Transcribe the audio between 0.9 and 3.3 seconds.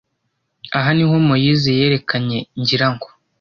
niho Moise yerekanye, ngira ngo.